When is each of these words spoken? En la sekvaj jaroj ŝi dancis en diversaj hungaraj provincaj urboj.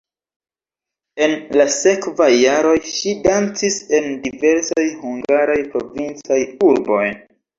En 1.25 1.33
la 1.59 1.65
sekvaj 1.73 2.29
jaroj 2.37 2.73
ŝi 2.93 3.13
dancis 3.27 3.77
en 3.99 4.09
diversaj 4.25 4.87
hungaraj 5.03 5.61
provincaj 5.75 6.41
urboj. 6.71 7.05